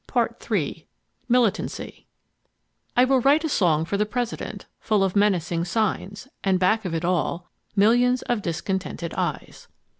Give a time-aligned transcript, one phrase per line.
[0.07, 0.87] Part III
[1.29, 2.07] Militancy
[2.97, 6.95] "I will write a song for the President, full of menacing signs, And back of
[6.95, 9.67] it all, millions of discontented eyes."